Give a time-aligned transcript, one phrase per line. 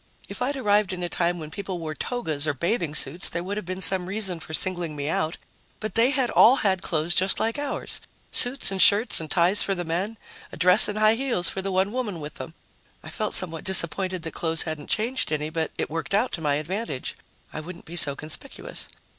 [0.27, 3.55] If I'd arrived in a time when people wore togas or bathing suits, there would
[3.55, 5.37] have been some reason for singling me out,
[5.79, 8.01] but they had all had clothes just like ours
[8.31, 10.17] suits and shirts and ties for the men,
[10.51, 12.55] a dress and high heels for the one woman with them.
[13.03, 16.55] I felt somewhat disappointed that clothes hadn't changed any, but it worked out to my
[16.55, 17.15] advantage;
[17.53, 18.89] I wouldn't be so conspicuous.